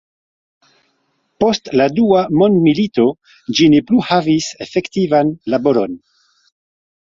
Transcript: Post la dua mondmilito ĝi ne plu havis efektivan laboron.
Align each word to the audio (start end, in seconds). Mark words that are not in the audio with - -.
Post 1.43 1.69
la 1.81 1.85
dua 1.99 2.21
mondmilito 2.39 3.07
ĝi 3.59 3.69
ne 3.75 3.83
plu 3.91 4.01
havis 4.09 4.51
efektivan 4.69 5.33
laboron. 5.57 5.97